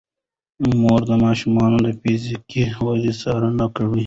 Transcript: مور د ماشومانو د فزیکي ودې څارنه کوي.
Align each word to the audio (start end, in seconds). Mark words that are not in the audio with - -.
مور 0.81 0.99
د 1.09 1.11
ماشومانو 1.25 1.77
د 1.85 1.87
فزیکي 2.01 2.63
ودې 2.85 3.11
څارنه 3.21 3.65
کوي. 3.75 3.99